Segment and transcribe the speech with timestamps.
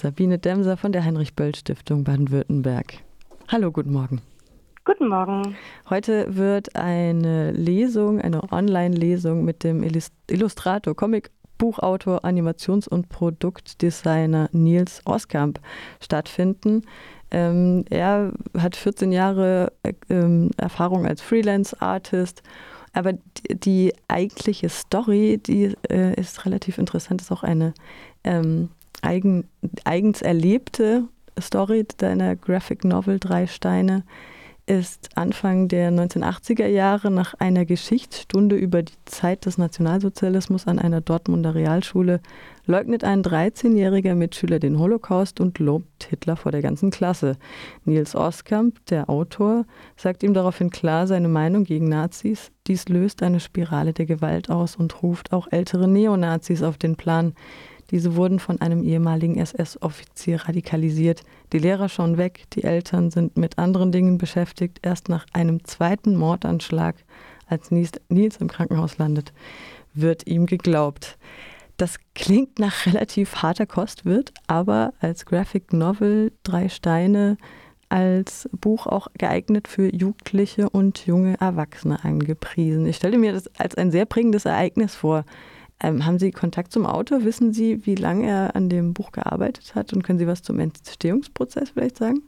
[0.00, 2.94] Sabine Demser von der Heinrich-Böll-Stiftung Baden-Württemberg.
[3.48, 4.22] Hallo, guten Morgen.
[4.86, 5.54] Guten Morgen.
[5.90, 15.02] Heute wird eine Lesung, eine Online-Lesung mit dem Illustrator, Comic Buchautor, Animations- und Produktdesigner Nils
[15.04, 15.60] Oskamp
[16.00, 16.86] stattfinden.
[17.30, 22.42] Ähm, er hat 14 Jahre äh, ähm, Erfahrung als Freelance-Artist,
[22.94, 27.74] aber die, die, eigentliche Story, die äh, ist relativ interessant, ist auch eine
[28.24, 28.70] ähm,
[29.02, 29.48] eigen,
[29.84, 31.04] eigens erlebte
[31.38, 34.04] Story deiner Graphic Novel Drei Steine
[34.70, 41.00] ist Anfang der 1980er Jahre nach einer Geschichtsstunde über die Zeit des Nationalsozialismus an einer
[41.00, 42.20] Dortmunder Realschule
[42.66, 47.36] leugnet ein 13-jähriger Mitschüler den Holocaust und lobt Hitler vor der ganzen Klasse.
[47.84, 49.64] Nils Oskamp, der Autor,
[49.96, 52.52] sagt ihm daraufhin klar seine Meinung gegen Nazis.
[52.68, 57.34] Dies löst eine Spirale der Gewalt aus und ruft auch ältere Neonazis auf den Plan.
[57.90, 61.22] Diese wurden von einem ehemaligen SS-Offizier radikalisiert.
[61.52, 64.78] Die Lehrer schauen weg, die Eltern sind mit anderen Dingen beschäftigt.
[64.82, 66.96] Erst nach einem zweiten Mordanschlag,
[67.46, 69.32] als Nils im Krankenhaus landet,
[69.92, 71.18] wird ihm geglaubt.
[71.76, 77.38] Das klingt nach relativ harter Kost, wird aber als Graphic Novel Drei Steine
[77.88, 82.86] als Buch auch geeignet für Jugendliche und junge Erwachsene angepriesen.
[82.86, 85.24] Ich stelle mir das als ein sehr prägendes Ereignis vor.
[85.82, 87.24] Ähm, haben Sie Kontakt zum Autor?
[87.24, 89.92] Wissen Sie, wie lange er an dem Buch gearbeitet hat?
[89.92, 92.22] Und können Sie was zum Entstehungsprozess vielleicht sagen?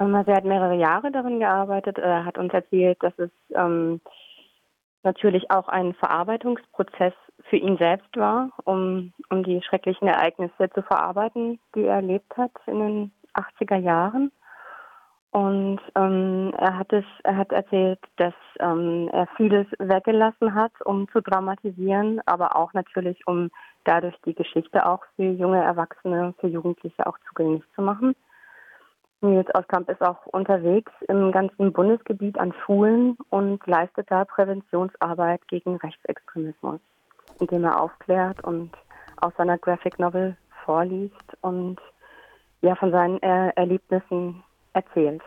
[0.00, 1.98] Ähm, also er hat mehrere Jahre darin gearbeitet.
[1.98, 4.00] Er hat uns erzählt, dass es ähm,
[5.02, 7.14] natürlich auch ein Verarbeitungsprozess
[7.48, 12.52] für ihn selbst war, um, um die schrecklichen Ereignisse zu verarbeiten, die er erlebt hat
[12.66, 14.32] in den 80er Jahren.
[15.36, 21.06] Und ähm, er hat es, er hat erzählt, dass ähm, er vieles weggelassen hat, um
[21.10, 23.50] zu dramatisieren, aber auch natürlich, um
[23.84, 28.16] dadurch die Geschichte auch für junge Erwachsene, für Jugendliche auch zugänglich zu machen.
[29.20, 35.76] Nils Oskamp ist auch unterwegs im ganzen Bundesgebiet an Schulen und leistet da Präventionsarbeit gegen
[35.76, 36.80] Rechtsextremismus,
[37.40, 38.70] indem er aufklärt und
[39.20, 41.76] aus seiner Graphic Novel vorliest und
[42.62, 44.42] ja von seinen er Erlebnissen
[44.76, 45.22] erzählt.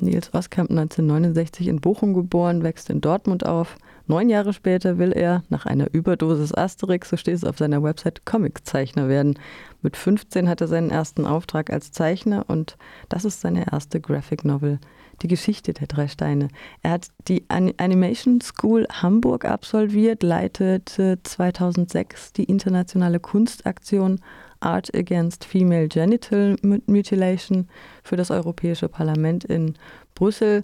[0.00, 3.76] Nils Oskamp 1969 in Bochum geboren, wächst in Dortmund auf.
[4.06, 8.24] Neun Jahre später will er, nach einer Überdosis Asterix, so steht es auf seiner Website,
[8.24, 9.38] Comiczeichner werden.
[9.82, 12.76] Mit 15 hat er seinen ersten Auftrag als Zeichner und
[13.08, 14.78] das ist seine erste Graphic Novel,
[15.22, 16.48] Die Geschichte der drei Steine.
[16.82, 24.20] Er hat die Animation School Hamburg absolviert, leitete 2006 die internationale Kunstaktion
[24.60, 26.56] Art Against Female Genital
[26.86, 27.68] Mutilation
[28.02, 29.74] für das Europäische Parlament in
[30.14, 30.62] Brüssel.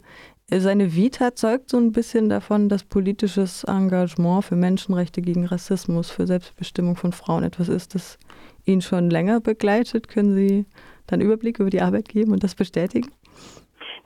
[0.49, 6.27] Seine Vita zeugt so ein bisschen davon, dass politisches Engagement für Menschenrechte gegen Rassismus, für
[6.27, 8.19] Selbstbestimmung von Frauen etwas ist, das
[8.65, 10.09] ihn schon länger begleitet.
[10.09, 10.67] Können Sie
[11.09, 13.11] dann Überblick über die Arbeit geben und das bestätigen?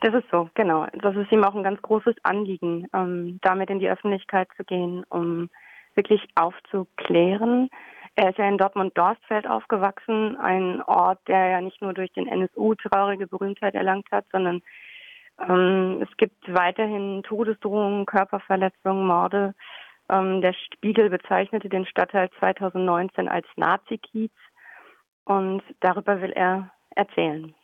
[0.00, 0.86] Das ist so, genau.
[1.02, 5.04] Das ist ihm auch ein ganz großes Anliegen, ähm, damit in die Öffentlichkeit zu gehen,
[5.10, 5.50] um
[5.94, 7.68] wirklich aufzuklären,
[8.16, 12.74] er ist ja in Dortmund-Dorstfeld aufgewachsen, ein Ort, der ja nicht nur durch den NSU
[12.74, 14.62] traurige Berühmtheit erlangt hat, sondern
[15.38, 19.54] ähm, es gibt weiterhin Todesdrohungen, Körperverletzungen, Morde.
[20.08, 24.32] Ähm, der Spiegel bezeichnete den Stadtteil 2019 als Nazi-Kiez
[25.24, 27.54] und darüber will er erzählen.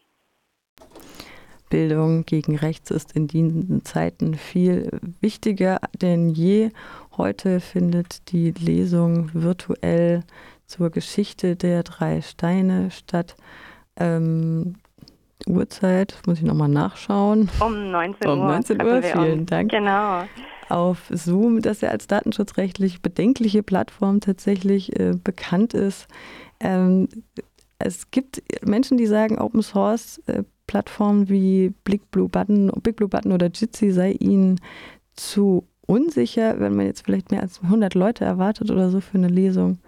[1.69, 4.91] Bildung gegen rechts ist in diesen Zeiten viel
[5.21, 6.71] wichtiger denn je.
[7.17, 10.23] Heute findet die Lesung virtuell
[10.67, 13.37] zur Geschichte der drei Steine statt.
[13.97, 14.77] Ähm,
[15.47, 17.49] Uhrzeit, muss ich nochmal nachschauen.
[17.61, 18.35] Um 19 Uhr.
[18.35, 19.47] Um 19 Uhr, vielen um.
[19.47, 19.71] Dank.
[19.71, 20.25] Genau.
[20.69, 26.09] Auf Zoom, das ja als datenschutzrechtlich bedenkliche Plattform tatsächlich äh, bekannt ist.
[26.59, 27.09] Ähm,
[27.79, 33.09] es gibt Menschen, die sagen, Open Source äh, Plattformen wie Big Blue Button, Big Blue
[33.09, 34.61] Button oder Jitsi sei ihnen
[35.15, 39.29] zu unsicher, wenn man jetzt vielleicht mehr als 100 Leute erwartet oder so für eine
[39.29, 39.79] Lesung,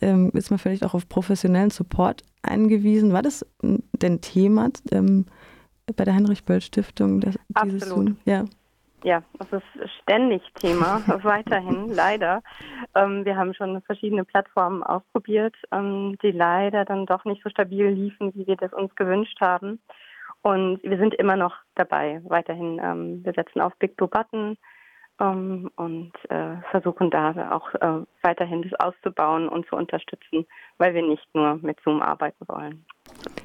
[0.00, 3.12] ähm, ist man vielleicht auch auf professionellen Support angewiesen.
[3.12, 5.26] War das denn Thema ähm,
[5.96, 7.22] bei der Heinrich-Böll-Stiftung?
[7.54, 8.14] Absolut.
[8.24, 8.44] Ja.
[9.04, 12.42] Ja, es ist ständig Thema, weiterhin, leider.
[12.96, 17.86] Ähm, wir haben schon verschiedene Plattformen ausprobiert, ähm, die leider dann doch nicht so stabil
[17.86, 19.80] liefen, wie wir das uns gewünscht haben.
[20.42, 22.80] Und wir sind immer noch dabei, weiterhin.
[22.82, 24.56] Ähm, wir setzen auf Big Blue Button
[25.20, 30.46] ähm, und äh, versuchen da auch äh, weiterhin das auszubauen und zu unterstützen,
[30.78, 32.84] weil wir nicht nur mit Zoom arbeiten wollen.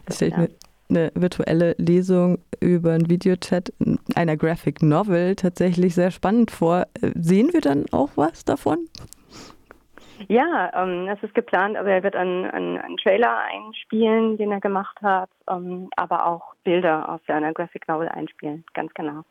[0.05, 0.49] Das stelle ich mir
[0.89, 3.73] eine virtuelle Lesung über einen Videochat
[4.15, 6.85] einer Graphic Novel tatsächlich sehr spannend vor.
[7.15, 8.87] Sehen wir dann auch was davon?
[10.27, 14.59] Ja, ähm, es ist geplant, aber er wird einen, einen, einen Trailer einspielen, den er
[14.59, 19.23] gemacht hat, ähm, aber auch Bilder aus seiner Graphic Novel einspielen, ganz genau.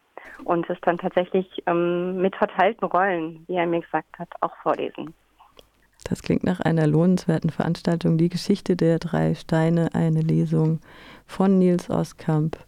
[0.44, 5.14] Und es dann tatsächlich ähm, mit verteilten Rollen, wie er mir gesagt hat, auch vorlesen.
[6.04, 8.18] Das klingt nach einer lohnenswerten Veranstaltung.
[8.18, 10.80] Die Geschichte der drei Steine, eine Lesung
[11.26, 12.58] von Nils Oskamp,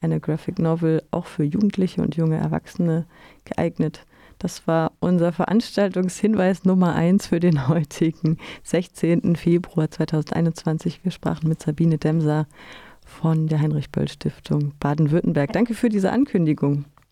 [0.00, 3.06] eine Graphic Novel auch für Jugendliche und junge Erwachsene
[3.44, 4.04] geeignet.
[4.42, 9.36] Das war unser Veranstaltungshinweis Nummer 1 für den heutigen 16.
[9.36, 11.04] Februar 2021.
[11.04, 12.48] Wir sprachen mit Sabine Demser
[13.06, 15.52] von der Heinrich-Böll-Stiftung Baden-Württemberg.
[15.52, 16.86] Danke für diese Ankündigung.